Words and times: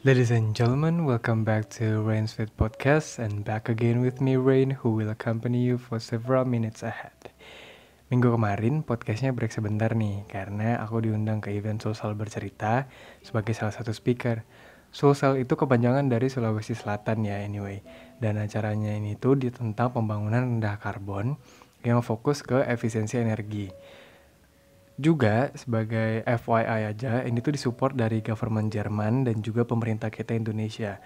Ladies 0.00 0.32
and 0.32 0.56
gentlemen, 0.56 1.04
welcome 1.04 1.44
back 1.44 1.68
to 1.76 2.00
Rain's 2.00 2.32
Fit 2.32 2.48
Podcast 2.56 3.20
and 3.20 3.44
back 3.44 3.68
again 3.68 4.00
with 4.00 4.16
me 4.16 4.40
Rain 4.40 4.80
who 4.80 4.96
will 4.96 5.12
accompany 5.12 5.60
you 5.60 5.76
for 5.76 6.00
several 6.00 6.48
minutes 6.48 6.80
ahead. 6.80 7.12
Minggu 8.08 8.32
kemarin 8.32 8.80
podcastnya 8.80 9.36
break 9.36 9.52
sebentar 9.52 9.92
nih 9.92 10.24
karena 10.24 10.80
aku 10.80 11.04
diundang 11.04 11.44
ke 11.44 11.52
event 11.52 11.84
Sosial 11.84 12.16
Bercerita 12.16 12.88
sebagai 13.20 13.52
salah 13.52 13.76
satu 13.76 13.92
speaker. 13.92 14.40
Sosial 14.88 15.36
itu 15.36 15.52
kepanjangan 15.52 16.08
dari 16.08 16.32
Sulawesi 16.32 16.72
Selatan 16.72 17.28
ya 17.28 17.36
anyway. 17.44 17.84
Dan 18.16 18.40
acaranya 18.40 18.96
ini 18.96 19.20
tuh 19.20 19.36
tentang 19.52 19.92
pembangunan 19.92 20.48
rendah 20.48 20.80
karbon 20.80 21.36
yang 21.84 22.00
fokus 22.00 22.40
ke 22.40 22.64
efisiensi 22.64 23.20
energi. 23.20 23.68
Juga 25.00 25.48
sebagai 25.56 26.20
FYI 26.28 26.92
aja, 26.92 27.24
ini 27.24 27.40
tuh 27.40 27.56
disupport 27.56 27.96
dari 27.96 28.20
government 28.20 28.68
Jerman 28.68 29.24
dan 29.24 29.40
juga 29.40 29.64
pemerintah 29.64 30.12
kita 30.12 30.36
Indonesia. 30.36 31.00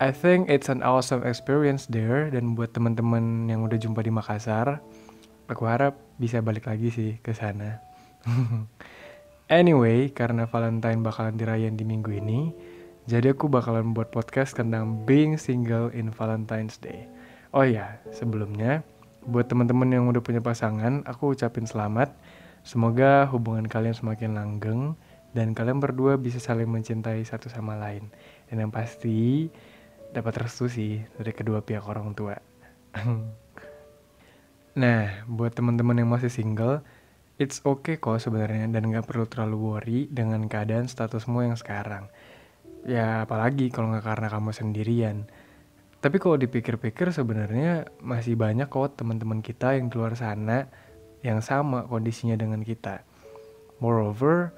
I 0.00 0.08
think 0.08 0.48
it's 0.48 0.72
an 0.72 0.80
awesome 0.80 1.20
experience 1.20 1.84
there 1.84 2.32
dan 2.32 2.56
buat 2.56 2.72
teman-teman 2.72 3.44
yang 3.44 3.60
udah 3.60 3.76
jumpa 3.76 4.00
di 4.00 4.08
Makassar, 4.08 4.80
aku 5.52 5.68
harap 5.68 6.00
bisa 6.16 6.40
balik 6.40 6.64
lagi 6.64 6.88
sih 6.88 7.12
ke 7.20 7.36
sana. 7.36 7.84
anyway, 9.52 10.08
karena 10.08 10.48
Valentine 10.48 11.04
bakalan 11.04 11.36
dirayain 11.36 11.76
di 11.76 11.84
minggu 11.84 12.08
ini, 12.14 12.56
jadi 13.04 13.36
aku 13.36 13.52
bakalan 13.52 13.92
buat 13.92 14.08
podcast 14.08 14.56
tentang 14.56 15.04
being 15.04 15.36
single 15.36 15.92
in 15.92 16.08
Valentine's 16.08 16.80
Day. 16.80 17.04
Oh 17.52 17.68
ya, 17.68 18.00
sebelumnya 18.16 18.80
buat 19.28 19.44
teman-teman 19.44 19.92
yang 19.92 20.08
udah 20.08 20.24
punya 20.24 20.40
pasangan, 20.40 21.04
aku 21.04 21.36
ucapin 21.36 21.68
selamat 21.68 22.16
Semoga 22.68 23.24
hubungan 23.32 23.64
kalian 23.64 23.96
semakin 23.96 24.36
langgeng 24.36 24.92
dan 25.32 25.56
kalian 25.56 25.80
berdua 25.80 26.20
bisa 26.20 26.36
saling 26.36 26.68
mencintai 26.68 27.24
satu 27.24 27.48
sama 27.48 27.80
lain. 27.80 28.12
Dan 28.44 28.60
yang 28.60 28.68
pasti 28.68 29.48
dapat 30.12 30.44
restu 30.44 30.68
sih 30.68 31.00
dari 31.16 31.32
kedua 31.32 31.64
pihak 31.64 31.88
orang 31.88 32.12
tua. 32.12 32.36
nah, 34.84 35.24
buat 35.24 35.56
teman-teman 35.56 35.96
yang 35.96 36.12
masih 36.12 36.28
single, 36.28 36.84
it's 37.40 37.64
okay 37.64 37.96
kok 37.96 38.20
sebenarnya 38.20 38.68
dan 38.68 38.84
nggak 38.84 39.08
perlu 39.08 39.24
terlalu 39.24 39.56
worry 39.56 40.00
dengan 40.12 40.44
keadaan 40.44 40.92
statusmu 40.92 41.48
yang 41.48 41.56
sekarang. 41.56 42.12
Ya 42.84 43.24
apalagi 43.24 43.72
kalau 43.72 43.96
nggak 43.96 44.04
karena 44.04 44.28
kamu 44.28 44.52
sendirian. 44.52 45.24
Tapi 46.04 46.20
kalau 46.20 46.36
dipikir-pikir 46.36 47.16
sebenarnya 47.16 47.88
masih 48.04 48.36
banyak 48.36 48.68
kok 48.68 49.00
teman-teman 49.00 49.40
kita 49.40 49.72
yang 49.72 49.88
di 49.88 49.96
luar 49.96 50.20
sana 50.20 50.68
yang 51.22 51.42
sama 51.42 51.86
kondisinya 51.86 52.38
dengan 52.38 52.62
kita. 52.62 53.02
Moreover, 53.78 54.54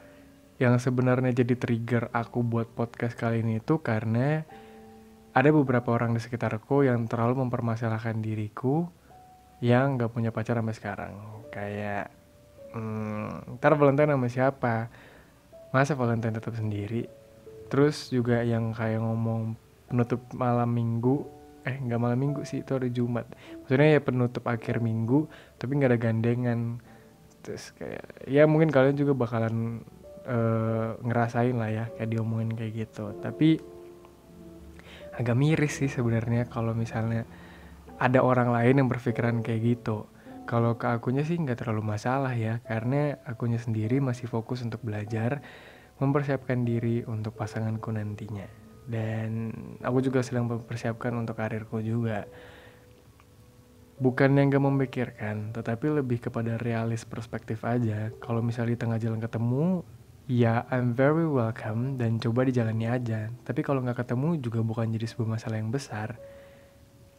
yang 0.61 0.77
sebenarnya 0.77 1.33
jadi 1.33 1.57
trigger 1.57 2.13
aku 2.13 2.45
buat 2.45 2.69
podcast 2.73 3.17
kali 3.17 3.41
ini 3.41 3.65
itu 3.65 3.81
karena 3.81 4.45
ada 5.33 5.49
beberapa 5.55 5.95
orang 5.95 6.13
di 6.13 6.21
sekitarku 6.21 6.85
yang 6.85 7.09
terlalu 7.09 7.47
mempermasalahkan 7.47 8.19
diriku 8.21 8.85
yang 9.65 9.97
gak 9.97 10.13
punya 10.13 10.33
pacar 10.33 10.61
sampai 10.61 10.77
sekarang. 10.77 11.15
Kayak, 11.49 12.13
hmm, 12.77 13.57
ntar 13.57 13.77
Valentine 13.77 14.17
sama 14.17 14.29
siapa? 14.29 14.75
Masa 15.71 15.97
Valentine 15.97 16.37
tetap 16.37 16.53
sendiri? 16.57 17.07
Terus 17.71 18.11
juga 18.11 18.43
yang 18.43 18.75
kayak 18.75 19.01
ngomong 19.01 19.55
penutup 19.87 20.21
malam 20.35 20.69
minggu 20.75 21.40
eh 21.65 21.77
nggak 21.77 22.01
malam 22.01 22.19
minggu 22.19 22.43
sih 22.49 22.65
itu 22.65 22.73
hari 22.73 22.91
Jumat. 22.93 23.29
Maksudnya 23.65 23.99
ya 23.99 24.01
penutup 24.01 24.45
akhir 24.49 24.81
minggu 24.81 25.29
tapi 25.61 25.77
nggak 25.77 25.91
ada 25.93 26.01
gandengan. 26.01 26.61
Terus 27.45 27.73
kayak 27.77 28.29
ya 28.29 28.49
mungkin 28.49 28.73
kalian 28.73 28.97
juga 28.97 29.13
bakalan 29.13 29.85
uh, 30.25 30.97
ngerasain 31.05 31.57
lah 31.57 31.71
ya 31.71 31.85
kayak 31.97 32.11
diomongin 32.11 32.53
kayak 32.57 32.89
gitu. 32.89 33.13
Tapi 33.21 33.61
agak 35.17 35.37
miris 35.37 35.85
sih 35.85 35.91
sebenarnya 35.91 36.49
kalau 36.49 36.73
misalnya 36.73 37.29
ada 38.01 38.25
orang 38.25 38.49
lain 38.49 38.81
yang 38.81 38.89
berpikiran 38.89 39.45
kayak 39.45 39.77
gitu. 39.77 40.09
Kalau 40.49 40.75
ke 40.81 40.89
akunya 40.89 41.23
sih 41.23 41.37
nggak 41.39 41.63
terlalu 41.63 41.95
masalah 41.95 42.33
ya 42.35 42.59
karena 42.65 43.21
akunya 43.29 43.61
sendiri 43.61 44.03
masih 44.03 44.27
fokus 44.27 44.65
untuk 44.65 44.83
belajar 44.83 45.45
mempersiapkan 46.01 46.65
diri 46.65 47.05
untuk 47.05 47.37
pasanganku 47.37 47.93
nantinya 47.93 48.60
dan 48.91 49.55
aku 49.79 50.03
juga 50.03 50.27
sedang 50.27 50.51
mempersiapkan 50.51 51.15
untuk 51.15 51.39
karirku 51.39 51.79
juga. 51.79 52.27
Bukan 54.01 54.35
yang 54.35 54.51
gak 54.51 54.65
memikirkan 54.65 55.55
tetapi 55.55 56.03
lebih 56.03 56.19
kepada 56.19 56.59
realis 56.59 57.07
perspektif 57.07 57.63
aja. 57.63 58.11
Kalau 58.19 58.43
misalnya 58.43 58.75
di 58.75 58.81
tengah 58.81 58.99
jalan 58.99 59.23
ketemu 59.23 59.87
ya 60.27 60.67
I'm 60.75 60.95
very 60.95 61.27
welcome 61.27 61.95
dan 62.01 62.19
coba 62.19 62.43
dijalani 62.47 62.91
aja. 62.91 63.31
Tapi 63.47 63.61
kalau 63.63 63.83
nggak 63.83 64.07
ketemu 64.07 64.39
juga 64.43 64.63
bukan 64.63 64.91
jadi 64.91 65.07
sebuah 65.07 65.39
masalah 65.39 65.59
yang 65.59 65.71
besar. 65.71 66.19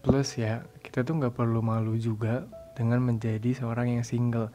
Plus 0.03 0.35
ya 0.35 0.63
kita 0.79 1.07
tuh 1.07 1.19
nggak 1.21 1.35
perlu 1.37 1.63
malu 1.63 1.95
juga 1.95 2.47
dengan 2.75 2.99
menjadi 3.03 3.51
seorang 3.51 3.95
yang 3.95 4.03
single. 4.07 4.49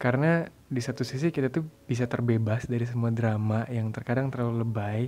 Karena 0.00 0.48
di 0.70 0.80
satu 0.80 1.04
sisi 1.04 1.28
kita 1.28 1.52
tuh 1.52 1.66
bisa 1.84 2.08
terbebas 2.08 2.64
dari 2.64 2.88
semua 2.88 3.12
drama 3.12 3.68
yang 3.68 3.92
terkadang 3.92 4.32
terlalu 4.32 4.64
lebay 4.64 5.00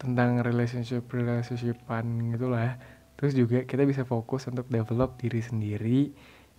tentang 0.00 0.40
relationship 0.40 1.04
relationshipan 1.12 2.32
gitulah 2.32 2.80
terus 3.20 3.36
juga 3.36 3.68
kita 3.68 3.84
bisa 3.84 4.08
fokus 4.08 4.48
untuk 4.48 4.64
develop 4.72 5.20
diri 5.20 5.44
sendiri 5.44 6.00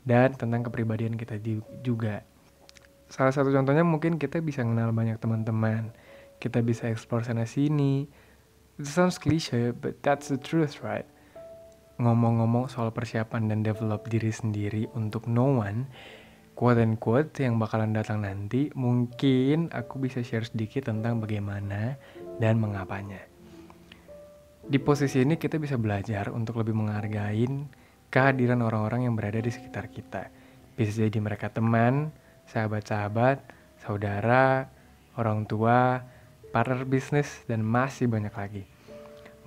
dan 0.06 0.38
tentang 0.38 0.62
kepribadian 0.69 1.18
kita 1.18 1.41
juga. 1.81 2.22
Salah 3.09 3.34
satu 3.34 3.50
contohnya 3.50 3.81
mungkin 3.81 4.22
kita 4.22 4.38
bisa 4.46 4.62
kenal 4.62 4.94
banyak 4.94 5.18
teman-teman. 5.18 5.90
Kita 6.38 6.62
bisa 6.62 6.85
explore 6.90 7.25
sana 7.25 7.50
sini. 7.50 8.06
It 8.78 8.85
sounds 8.85 9.18
cliche 9.18 9.74
but 9.74 10.06
that's 10.06 10.30
the 10.30 10.38
truth 10.38 10.85
right? 10.85 11.09
Ngomong-ngomong 11.97 12.69
soal 12.69 12.94
persiapan 12.94 13.50
dan 13.50 13.66
develop 13.66 14.06
diri 14.09 14.30
sendiri 14.30 14.85
untuk 14.94 15.25
no 15.25 15.62
one 15.62 15.90
quote 16.53 16.78
and 16.78 17.01
quote 17.01 17.34
yang 17.41 17.57
bakalan 17.57 17.90
datang 17.90 18.22
nanti 18.22 18.69
mungkin 18.78 19.74
aku 19.74 19.97
bisa 19.97 20.22
share 20.22 20.46
sedikit 20.46 20.94
tentang 20.94 21.18
bagaimana 21.18 21.97
dan 22.38 22.62
mengapanya 22.62 23.31
di 24.61 24.77
posisi 24.77 25.25
ini 25.25 25.41
kita 25.41 25.57
bisa 25.57 25.77
belajar 25.77 26.29
untuk 26.29 26.61
lebih 26.61 26.77
menghargai 26.77 27.49
kehadiran 28.11 28.61
orang-orang 28.61 29.09
yang 29.09 29.16
berada 29.17 29.39
di 29.41 29.49
sekitar 29.49 29.89
kita. 29.89 30.29
Bisa 30.75 31.07
jadi 31.07 31.17
mereka 31.17 31.49
teman, 31.49 32.11
sahabat-sahabat, 32.51 33.41
saudara, 33.81 34.67
orang 35.17 35.47
tua, 35.47 36.03
partner 36.51 36.83
bisnis, 36.85 37.41
dan 37.47 37.63
masih 37.63 38.11
banyak 38.11 38.33
lagi. 38.35 38.63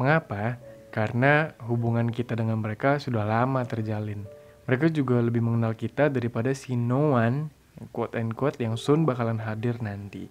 Mengapa? 0.01 0.59
Karena 0.91 1.55
hubungan 1.67 2.09
kita 2.11 2.35
dengan 2.35 2.63
mereka 2.63 2.99
sudah 2.99 3.27
lama 3.27 3.63
terjalin. 3.67 4.25
Mereka 4.65 4.89
juga 4.91 5.21
lebih 5.21 5.45
mengenal 5.45 5.77
kita 5.77 6.09
daripada 6.09 6.51
si 6.57 6.75
no 6.75 7.21
one, 7.21 7.53
quote 7.93 8.17
and 8.17 8.33
quote, 8.33 8.57
yang 8.57 8.81
soon 8.81 9.05
bakalan 9.05 9.43
hadir 9.43 9.77
nanti. 9.85 10.31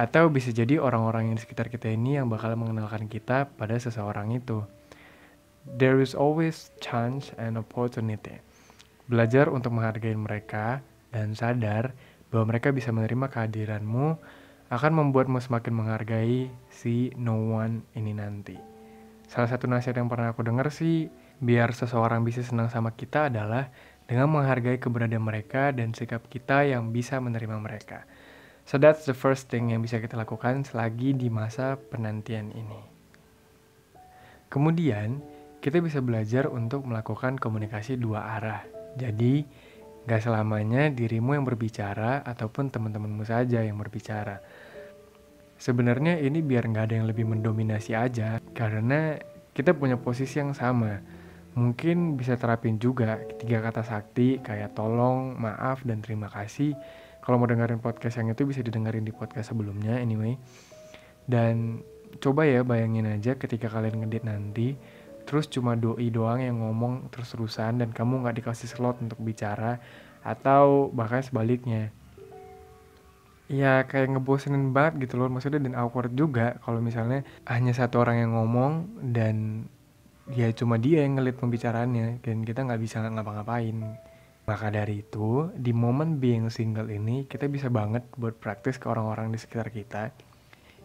Atau 0.00 0.32
bisa 0.32 0.48
jadi 0.48 0.80
orang-orang 0.80 1.28
yang 1.28 1.36
di 1.36 1.44
sekitar 1.44 1.68
kita 1.68 1.92
ini 1.92 2.16
yang 2.16 2.32
bakal 2.32 2.56
mengenalkan 2.56 3.04
kita 3.04 3.52
pada 3.52 3.76
seseorang 3.76 4.32
itu. 4.32 4.64
There 5.68 6.00
is 6.00 6.16
always 6.16 6.72
chance 6.80 7.36
and 7.36 7.60
opportunity. 7.60 8.40
Belajar 9.12 9.52
untuk 9.52 9.76
menghargai 9.76 10.16
mereka 10.16 10.80
dan 11.12 11.36
sadar 11.36 11.92
bahwa 12.32 12.56
mereka 12.56 12.72
bisa 12.72 12.88
menerima 12.96 13.28
kehadiranmu 13.28 14.16
akan 14.72 14.92
membuatmu 15.04 15.36
semakin 15.36 15.76
menghargai 15.76 16.48
si 16.72 17.12
no 17.20 17.52
one 17.52 17.84
ini 17.92 18.16
nanti. 18.16 18.56
Salah 19.28 19.52
satu 19.52 19.68
nasihat 19.68 20.00
yang 20.00 20.08
pernah 20.08 20.32
aku 20.32 20.40
dengar 20.40 20.72
sih, 20.72 21.12
biar 21.44 21.76
seseorang 21.76 22.24
bisa 22.24 22.40
senang 22.40 22.72
sama 22.72 22.96
kita 22.96 23.28
adalah 23.28 23.68
dengan 24.08 24.32
menghargai 24.32 24.80
keberadaan 24.80 25.28
mereka 25.28 25.76
dan 25.76 25.92
sikap 25.92 26.24
kita 26.32 26.64
yang 26.64 26.88
bisa 26.88 27.20
menerima 27.20 27.60
mereka. 27.60 28.08
So 28.70 28.78
that's 28.78 29.02
the 29.02 29.18
first 29.18 29.50
thing 29.50 29.74
yang 29.74 29.82
bisa 29.82 29.98
kita 29.98 30.14
lakukan 30.14 30.62
selagi 30.62 31.18
di 31.18 31.26
masa 31.26 31.74
penantian 31.74 32.54
ini. 32.54 32.78
Kemudian, 34.46 35.18
kita 35.58 35.82
bisa 35.82 35.98
belajar 35.98 36.46
untuk 36.46 36.86
melakukan 36.86 37.34
komunikasi 37.34 37.98
dua 37.98 38.38
arah. 38.38 38.62
Jadi, 38.94 39.42
gak 40.06 40.22
selamanya 40.22 40.86
dirimu 40.86 41.34
yang 41.34 41.42
berbicara 41.42 42.22
ataupun 42.22 42.70
teman-temanmu 42.70 43.26
saja 43.26 43.58
yang 43.58 43.74
berbicara. 43.74 44.38
Sebenarnya 45.58 46.22
ini 46.22 46.38
biar 46.38 46.70
gak 46.70 46.94
ada 46.94 47.02
yang 47.02 47.10
lebih 47.10 47.26
mendominasi 47.26 47.98
aja, 47.98 48.38
karena 48.54 49.18
kita 49.50 49.74
punya 49.74 49.98
posisi 49.98 50.38
yang 50.38 50.54
sama. 50.54 51.02
Mungkin 51.58 52.14
bisa 52.14 52.38
terapin 52.38 52.78
juga 52.78 53.18
tiga 53.34 53.66
kata 53.66 53.82
sakti 53.82 54.38
kayak 54.38 54.78
tolong, 54.78 55.34
maaf, 55.34 55.82
dan 55.82 55.98
terima 56.06 56.30
kasih 56.30 56.78
kalau 57.20 57.36
mau 57.36 57.48
dengerin 57.48 57.80
podcast 57.80 58.20
yang 58.20 58.32
itu 58.32 58.48
bisa 58.48 58.60
didengerin 58.64 59.04
di 59.04 59.12
podcast 59.12 59.52
sebelumnya 59.52 60.00
anyway. 60.00 60.36
Dan 61.28 61.84
coba 62.18 62.48
ya 62.48 62.66
bayangin 62.66 63.06
aja 63.06 63.38
ketika 63.38 63.70
kalian 63.70 64.02
ngedit 64.02 64.24
nanti 64.26 64.74
terus 65.28 65.46
cuma 65.46 65.78
doi 65.78 66.10
doang 66.10 66.42
yang 66.42 66.58
ngomong 66.58 67.12
terus-terusan 67.14 67.78
dan 67.78 67.94
kamu 67.94 68.26
nggak 68.26 68.42
dikasih 68.42 68.66
slot 68.66 68.98
untuk 68.98 69.20
bicara 69.22 69.78
atau 70.26 70.90
bahkan 70.90 71.22
sebaliknya. 71.22 71.94
Ya 73.50 73.82
kayak 73.86 74.14
ngebosenin 74.14 74.74
banget 74.74 75.06
gitu 75.06 75.18
loh 75.18 75.30
maksudnya 75.30 75.62
dan 75.62 75.74
awkward 75.74 76.14
juga 76.14 76.58
kalau 76.62 76.82
misalnya 76.82 77.26
hanya 77.46 77.74
satu 77.74 78.02
orang 78.02 78.26
yang 78.26 78.32
ngomong 78.34 78.72
dan 79.10 79.66
ya 80.30 80.50
cuma 80.54 80.78
dia 80.78 81.02
yang 81.02 81.18
ngelit 81.18 81.38
pembicaraannya 81.38 82.22
dan 82.22 82.46
kita 82.46 82.62
nggak 82.62 82.80
bisa 82.82 83.02
ngapa-ngapain 83.02 83.98
maka 84.50 84.66
dari 84.66 85.06
itu 85.06 85.54
di 85.54 85.70
momen 85.70 86.18
being 86.18 86.50
single 86.50 86.90
ini 86.90 87.30
kita 87.30 87.46
bisa 87.46 87.70
banget 87.70 88.02
buat 88.18 88.34
praktis 88.34 88.82
ke 88.82 88.90
orang-orang 88.90 89.30
di 89.30 89.38
sekitar 89.38 89.70
kita. 89.70 90.10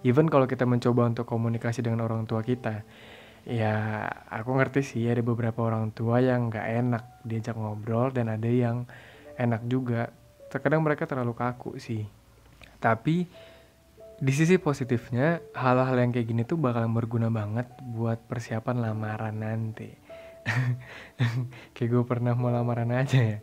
Even 0.05 0.29
kalau 0.29 0.45
kita 0.45 0.69
mencoba 0.69 1.09
untuk 1.09 1.25
komunikasi 1.25 1.81
dengan 1.81 2.05
orang 2.05 2.29
tua 2.29 2.45
kita 2.45 2.85
ya 3.45 4.05
aku 4.29 4.57
ngerti 4.57 4.81
sih 4.81 5.05
ada 5.05 5.21
beberapa 5.21 5.65
orang 5.65 5.93
tua 5.93 6.17
yang 6.21 6.49
nggak 6.49 6.67
enak 6.81 7.03
diajak 7.25 7.57
ngobrol 7.57 8.13
dan 8.13 8.29
ada 8.29 8.45
yang 8.45 8.85
enak 9.33 9.65
juga. 9.65 10.13
Terkadang 10.53 10.85
mereka 10.85 11.09
terlalu 11.09 11.33
kaku 11.33 11.81
sih. 11.81 12.05
Tapi 12.77 13.25
di 14.15 14.31
sisi 14.31 14.55
positifnya, 14.55 15.43
hal-hal 15.57 15.97
yang 15.99 16.13
kayak 16.13 16.27
gini 16.29 16.41
tuh 16.47 16.55
bakal 16.55 16.87
berguna 16.87 17.27
banget 17.33 17.67
buat 17.81 18.21
persiapan 18.29 18.77
lamaran 18.77 19.41
nanti. 19.41 20.04
kayak 21.75 21.89
gue 21.89 22.03
pernah 22.05 22.37
mau 22.37 22.53
lamaran 22.53 22.93
aja 22.93 23.19
ya. 23.19 23.39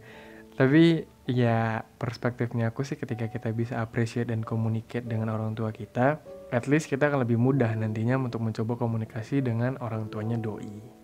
Tapi 0.52 1.08
ya 1.26 1.80
perspektifnya 1.96 2.70
aku 2.70 2.84
sih 2.84 3.00
ketika 3.00 3.30
kita 3.32 3.50
bisa 3.56 3.80
appreciate 3.80 4.28
dan 4.28 4.44
communicate 4.44 5.08
dengan 5.08 5.32
orang 5.32 5.56
tua 5.56 5.72
kita, 5.72 6.20
at 6.52 6.68
least 6.68 6.92
kita 6.92 7.08
akan 7.08 7.24
lebih 7.24 7.40
mudah 7.40 7.72
nantinya 7.74 8.20
untuk 8.20 8.44
mencoba 8.44 8.76
komunikasi 8.76 9.40
dengan 9.40 9.80
orang 9.80 10.12
tuanya 10.12 10.36
doi. 10.36 11.02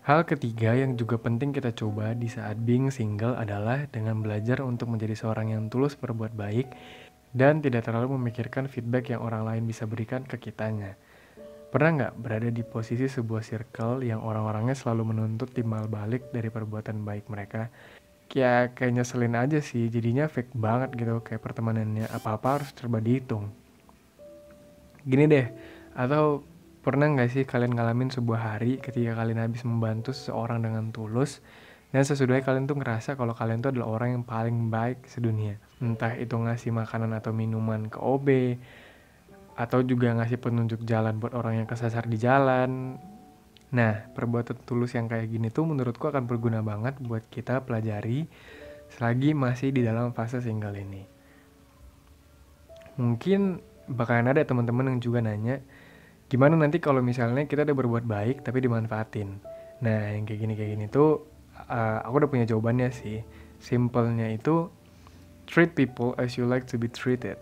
Hal 0.00 0.26
ketiga 0.26 0.74
yang 0.74 0.96
juga 0.96 1.20
penting 1.20 1.52
kita 1.54 1.76
coba 1.76 2.16
di 2.16 2.26
saat 2.26 2.58
being 2.58 2.90
single 2.90 3.36
adalah 3.36 3.86
dengan 3.92 4.18
belajar 4.24 4.64
untuk 4.64 4.90
menjadi 4.90 5.14
seorang 5.14 5.54
yang 5.54 5.68
tulus 5.70 5.94
berbuat 5.94 6.34
baik 6.34 6.72
dan 7.30 7.62
tidak 7.62 7.86
terlalu 7.86 8.18
memikirkan 8.18 8.66
feedback 8.66 9.12
yang 9.12 9.22
orang 9.22 9.46
lain 9.46 9.68
bisa 9.68 9.86
berikan 9.86 10.26
ke 10.26 10.40
kitanya. 10.40 10.98
Pernah 11.70 11.90
nggak 11.94 12.14
berada 12.18 12.50
di 12.50 12.62
posisi 12.66 13.06
sebuah 13.06 13.42
circle 13.46 14.02
yang 14.02 14.20
orang-orangnya 14.20 14.74
selalu 14.74 15.14
menuntut 15.14 15.54
timbal 15.54 15.86
balik 15.86 16.34
dari 16.34 16.50
perbuatan 16.50 17.06
baik 17.06 17.30
mereka? 17.30 17.70
Ya 18.30 18.70
kayak 18.70 18.94
nyeselin 18.94 19.38
aja 19.38 19.58
sih, 19.62 19.90
jadinya 19.90 20.26
fake 20.30 20.54
banget 20.54 20.94
gitu 20.94 21.22
kayak 21.22 21.42
pertemanannya 21.42 22.10
apa-apa 22.10 22.62
harus 22.62 22.70
serba 22.74 22.98
dihitung. 22.98 23.50
Gini 25.02 25.26
deh, 25.30 25.46
atau 25.94 26.42
Pernah 26.80 27.12
nggak 27.12 27.28
sih 27.28 27.44
kalian 27.44 27.76
ngalamin 27.76 28.08
sebuah 28.08 28.56
hari 28.56 28.80
ketika 28.80 29.12
kalian 29.12 29.44
habis 29.44 29.68
membantu 29.68 30.16
seseorang 30.16 30.64
dengan 30.64 30.88
tulus 30.88 31.44
dan 31.92 32.08
sesudahnya 32.08 32.40
kalian 32.40 32.64
tuh 32.64 32.80
ngerasa 32.80 33.20
kalau 33.20 33.36
kalian 33.36 33.60
tuh 33.60 33.76
adalah 33.76 34.00
orang 34.00 34.08
yang 34.16 34.24
paling 34.24 34.72
baik 34.72 35.04
sedunia. 35.04 35.60
Entah 35.76 36.16
itu 36.16 36.32
ngasih 36.40 36.72
makanan 36.72 37.12
atau 37.12 37.36
minuman 37.36 37.92
ke 37.92 38.00
OB, 38.00 38.56
atau 39.58 39.82
juga 39.84 40.12
ngasih 40.14 40.38
penunjuk 40.38 40.82
jalan 40.86 41.18
buat 41.18 41.34
orang 41.34 41.64
yang 41.64 41.68
kesasar 41.68 42.06
di 42.06 42.18
jalan. 42.20 43.00
Nah, 43.70 43.94
perbuatan 44.14 44.66
tulus 44.66 44.98
yang 44.98 45.06
kayak 45.06 45.30
gini 45.30 45.48
tuh 45.54 45.62
menurutku 45.62 46.10
akan 46.10 46.26
berguna 46.26 46.60
banget 46.60 46.98
buat 46.98 47.22
kita 47.30 47.62
pelajari 47.62 48.26
selagi 48.90 49.32
masih 49.32 49.70
di 49.70 49.86
dalam 49.86 50.10
fase 50.10 50.42
single 50.42 50.74
ini. 50.74 51.06
Mungkin 52.98 53.62
bakalan 53.86 54.34
ada 54.34 54.42
teman-teman 54.42 54.90
yang 54.90 54.98
juga 54.98 55.22
nanya, 55.22 55.62
gimana 56.30 56.54
nanti 56.54 56.78
kalau 56.78 57.02
misalnya 57.02 57.42
kita 57.50 57.66
udah 57.66 57.74
berbuat 57.74 58.04
baik 58.06 58.46
tapi 58.46 58.62
dimanfaatin 58.62 59.42
nah 59.82 60.14
yang 60.14 60.22
kayak 60.22 60.40
gini 60.46 60.54
kayak 60.54 60.70
gini 60.78 60.86
tuh 60.86 61.26
uh, 61.66 62.06
aku 62.06 62.22
udah 62.22 62.30
punya 62.30 62.46
jawabannya 62.46 62.94
sih 62.94 63.26
simpelnya 63.58 64.30
itu 64.30 64.70
treat 65.50 65.74
people 65.74 66.14
as 66.22 66.38
you 66.38 66.46
like 66.46 66.70
to 66.70 66.78
be 66.78 66.86
treated 66.86 67.34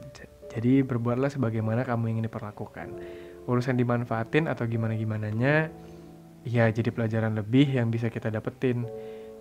jadi 0.49 0.81
berbuatlah 0.81 1.29
sebagaimana 1.29 1.85
kamu 1.85 2.17
ingin 2.17 2.25
diperlakukan. 2.27 2.89
Urusan 3.45 3.77
dimanfaatin 3.77 4.49
atau 4.49 4.65
gimana 4.65 4.97
gimananya 4.97 5.69
ya 6.45 6.69
jadi 6.73 6.89
pelajaran 6.89 7.37
lebih 7.37 7.69
yang 7.69 7.93
bisa 7.93 8.09
kita 8.09 8.33
dapetin. 8.33 8.89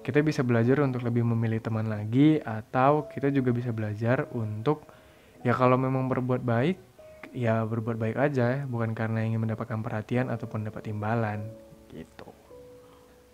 Kita 0.03 0.23
bisa 0.23 0.43
belajar 0.43 0.79
untuk 0.83 1.03
lebih 1.03 1.23
memilih 1.27 1.59
teman 1.59 1.87
lagi 1.91 2.39
atau 2.43 3.11
kita 3.11 3.27
juga 3.31 3.51
bisa 3.51 3.75
belajar 3.75 4.27
untuk 4.31 4.87
ya 5.43 5.51
kalau 5.51 5.75
memang 5.75 6.07
berbuat 6.07 6.43
baik 6.43 6.77
ya 7.35 7.67
berbuat 7.67 7.99
baik 7.99 8.15
aja 8.15 8.63
bukan 8.67 8.95
karena 8.95 9.23
ingin 9.27 9.43
mendapatkan 9.43 9.83
perhatian 9.83 10.31
ataupun 10.31 10.67
dapat 10.67 10.87
imbalan 10.91 11.43
gitu. 11.91 12.31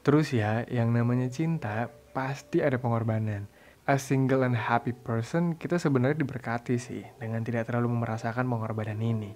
Terus 0.01 0.33
ya 0.33 0.65
yang 0.69 0.89
namanya 0.89 1.29
cinta 1.29 1.89
pasti 2.13 2.61
ada 2.61 2.77
pengorbanan 2.77 3.45
a 3.83 3.99
single 3.99 4.47
and 4.47 4.55
happy 4.55 4.95
person 4.95 5.59
kita 5.59 5.75
sebenarnya 5.75 6.23
diberkati 6.23 6.79
sih 6.79 7.03
dengan 7.19 7.43
tidak 7.43 7.67
terlalu 7.67 7.91
merasakan 7.91 8.47
pengorbanan 8.47 8.95
ini. 9.03 9.35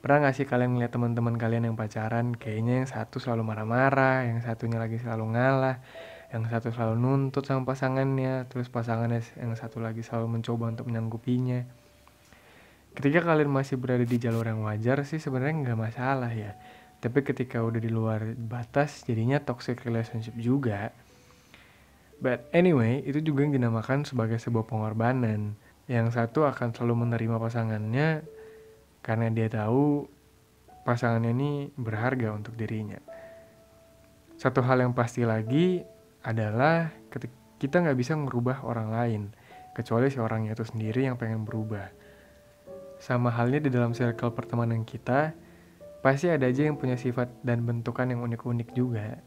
Pernah 0.00 0.28
gak 0.28 0.36
sih 0.36 0.44
kalian 0.48 0.76
ngeliat 0.76 0.92
teman-teman 0.92 1.36
kalian 1.36 1.68
yang 1.72 1.76
pacaran 1.76 2.32
kayaknya 2.36 2.84
yang 2.84 2.88
satu 2.88 3.20
selalu 3.20 3.44
marah-marah 3.44 4.28
yang 4.28 4.40
satunya 4.44 4.80
lagi 4.80 4.96
selalu 5.00 5.36
ngalah 5.36 5.80
yang 6.32 6.44
satu 6.48 6.72
selalu 6.72 6.94
nuntut 7.00 7.44
sama 7.44 7.64
pasangannya 7.68 8.48
terus 8.52 8.68
pasangannya 8.68 9.24
yang 9.40 9.52
satu 9.56 9.80
lagi 9.80 10.04
selalu 10.04 10.40
mencoba 10.40 10.76
untuk 10.76 10.88
menyanggupinya? 10.88 11.64
Ketika 12.92 13.24
kalian 13.24 13.48
masih 13.48 13.80
berada 13.80 14.04
di 14.04 14.16
jalur 14.20 14.44
yang 14.44 14.60
wajar 14.60 15.04
sih 15.08 15.16
sebenarnya 15.16 15.72
nggak 15.72 15.80
masalah 15.80 16.32
ya. 16.32 16.52
Tapi 17.00 17.24
ketika 17.24 17.64
udah 17.64 17.80
di 17.80 17.88
luar 17.88 18.36
batas 18.36 19.08
jadinya 19.08 19.40
toxic 19.40 19.80
relationship 19.88 20.36
juga 20.36 20.92
but 22.20 22.46
anyway 22.52 23.00
itu 23.02 23.24
juga 23.24 23.42
yang 23.48 23.56
dinamakan 23.56 24.04
sebagai 24.04 24.38
sebuah 24.38 24.68
pengorbanan. 24.68 25.56
Yang 25.90 26.14
satu 26.14 26.46
akan 26.46 26.70
selalu 26.70 27.08
menerima 27.08 27.36
pasangannya 27.42 28.22
karena 29.02 29.26
dia 29.34 29.50
tahu 29.50 30.06
pasangannya 30.86 31.34
ini 31.34 31.50
berharga 31.74 32.30
untuk 32.30 32.54
dirinya. 32.54 33.02
Satu 34.38 34.62
hal 34.62 34.80
yang 34.86 34.94
pasti 34.94 35.26
lagi 35.26 35.82
adalah 36.22 36.88
kita 37.60 37.82
nggak 37.82 37.98
bisa 37.98 38.16
merubah 38.16 38.64
orang 38.64 38.88
lain 38.88 39.22
kecuali 39.76 40.08
si 40.08 40.16
orangnya 40.16 40.56
itu 40.56 40.64
sendiri 40.64 41.04
yang 41.10 41.20
pengen 41.20 41.44
berubah. 41.44 41.90
Sama 43.00 43.32
halnya 43.32 43.64
di 43.64 43.70
dalam 43.72 43.96
circle 43.96 44.32
pertemanan 44.32 44.84
kita, 44.84 45.32
pasti 46.04 46.28
ada 46.28 46.48
aja 46.48 46.68
yang 46.68 46.76
punya 46.76 46.96
sifat 46.96 47.32
dan 47.40 47.64
bentukan 47.64 48.08
yang 48.08 48.20
unik-unik 48.24 48.68
juga. 48.76 49.20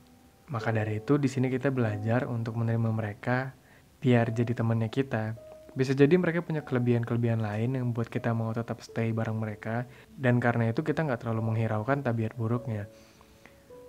Maka 0.51 0.75
dari 0.75 0.99
itu 0.99 1.15
di 1.15 1.31
sini 1.31 1.47
kita 1.47 1.71
belajar 1.71 2.27
untuk 2.27 2.59
menerima 2.59 2.89
mereka 2.91 3.55
biar 4.03 4.35
jadi 4.35 4.51
temannya 4.51 4.91
kita. 4.91 5.39
Bisa 5.73 5.95
jadi 5.95 6.13
mereka 6.19 6.43
punya 6.43 6.61
kelebihan-kelebihan 6.61 7.41
lain 7.41 7.79
yang 7.79 7.85
buat 7.95 8.11
kita 8.11 8.35
mau 8.35 8.51
tetap 8.53 8.83
stay 8.83 9.09
bareng 9.15 9.39
mereka 9.39 9.87
dan 10.19 10.37
karena 10.37 10.69
itu 10.69 10.85
kita 10.85 11.01
nggak 11.01 11.23
terlalu 11.23 11.55
menghiraukan 11.55 12.03
tabiat 12.03 12.35
buruknya. 12.37 12.85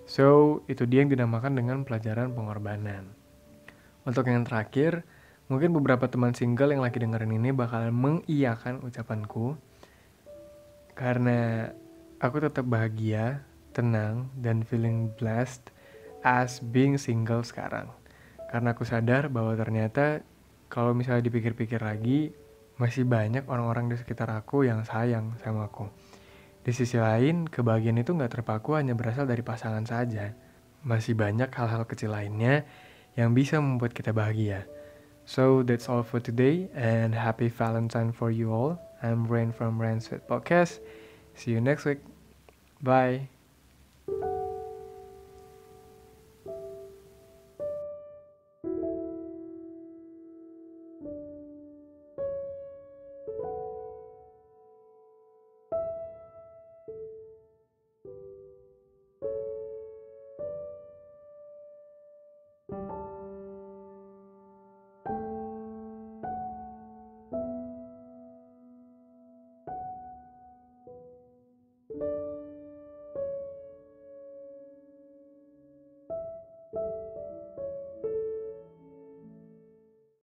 So, 0.07 0.61
itu 0.69 0.85
dia 0.89 1.05
yang 1.05 1.13
dinamakan 1.13 1.57
dengan 1.57 1.83
pelajaran 1.83 2.33
pengorbanan. 2.33 3.09
Untuk 4.05 4.29
yang 4.29 4.45
terakhir, 4.45 5.05
mungkin 5.49 5.73
beberapa 5.77 6.09
teman 6.09 6.37
single 6.37 6.73
yang 6.73 6.85
lagi 6.85 7.01
dengerin 7.01 7.37
ini 7.37 7.51
bakal 7.53 7.89
mengiyakan 7.93 8.85
ucapanku 8.85 9.57
karena 10.95 11.73
aku 12.23 12.39
tetap 12.39 12.65
bahagia, 12.65 13.43
tenang, 13.75 14.31
dan 14.39 14.63
feeling 14.63 15.11
blessed 15.19 15.74
as 16.25 16.59
being 16.65 16.97
single 16.97 17.45
sekarang. 17.45 17.93
Karena 18.49 18.73
aku 18.73 18.83
sadar 18.89 19.29
bahwa 19.29 19.53
ternyata 19.55 20.25
kalau 20.73 20.97
misalnya 20.97 21.23
dipikir-pikir 21.29 21.79
lagi, 21.85 22.33
masih 22.81 23.07
banyak 23.07 23.47
orang-orang 23.47 23.93
di 23.93 23.97
sekitar 24.01 24.33
aku 24.35 24.67
yang 24.67 24.83
sayang 24.83 25.39
sama 25.39 25.71
aku. 25.71 25.87
Di 26.65 26.73
sisi 26.73 26.97
lain, 26.97 27.47
kebahagiaan 27.47 28.01
itu 28.01 28.17
nggak 28.17 28.41
terpaku 28.41 28.75
hanya 28.75 28.97
berasal 28.97 29.29
dari 29.29 29.45
pasangan 29.45 29.85
saja. 29.85 30.33
Masih 30.83 31.13
banyak 31.15 31.53
hal-hal 31.53 31.85
kecil 31.85 32.17
lainnya 32.17 32.65
yang 33.15 33.37
bisa 33.37 33.61
membuat 33.61 33.93
kita 33.95 34.11
bahagia. 34.11 34.67
So 35.25 35.65
that's 35.65 35.89
all 35.89 36.05
for 36.05 36.21
today 36.21 36.69
and 36.77 37.17
happy 37.17 37.49
Valentine 37.49 38.13
for 38.13 38.29
you 38.29 38.53
all. 38.53 38.77
I'm 39.01 39.29
Rain 39.29 39.53
from 39.53 39.81
Rain's 39.81 40.09
Podcast. 40.09 40.81
See 41.37 41.53
you 41.53 41.61
next 41.61 41.85
week. 41.85 42.01
Bye. 42.81 43.34